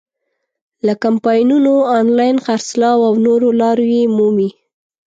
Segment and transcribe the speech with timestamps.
[0.85, 4.49] له کمپاینونو، آنلاین خرڅلاو او نورو لارو یې مومي.